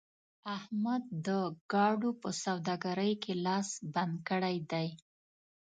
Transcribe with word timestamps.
احمد 0.57 1.03
د 1.27 1.29
ګاډو 1.71 2.11
په 2.21 2.29
سوداګرۍ 2.43 3.13
کې 3.23 3.33
لاس 3.45 3.69
بند 3.93 4.15
کړی 4.29 4.57
دی. 4.71 4.87